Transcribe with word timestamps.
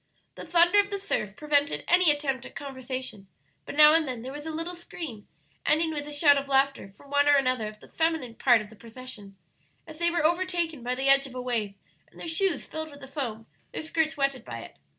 The 0.33 0.47
thunder 0.47 0.79
of 0.79 0.89
the 0.89 0.97
surf 0.97 1.35
prevented 1.35 1.83
any 1.87 2.09
attempt 2.09 2.43
at 2.47 2.55
conversation, 2.55 3.27
but 3.67 3.75
now 3.75 3.93
and 3.93 4.07
then 4.07 4.23
there 4.23 4.31
was 4.31 4.47
a 4.47 4.51
little 4.51 4.73
scream, 4.73 5.27
ending 5.63 5.93
with 5.93 6.07
a 6.07 6.11
shout 6.11 6.39
of 6.39 6.47
laughter 6.47 6.91
from 6.97 7.11
one 7.11 7.27
or 7.27 7.35
another 7.35 7.67
of 7.67 7.81
the 7.81 7.87
feminine 7.87 8.33
part 8.33 8.61
of 8.61 8.71
the 8.71 8.75
procession, 8.75 9.37
as 9.85 9.99
they 9.99 10.09
were 10.09 10.25
overtaken 10.25 10.81
by 10.81 10.95
the 10.95 11.07
edge 11.07 11.27
of 11.27 11.35
a 11.35 11.39
wave 11.41 11.75
and 12.09 12.19
their 12.19 12.27
shoes 12.27 12.65
filled 12.65 12.89
with 12.89 13.01
the 13.01 13.07
foam, 13.07 13.45
their 13.73 13.83
skirts 13.83 14.17
wetted 14.17 14.43
by 14.43 14.61
it. 14.61 14.75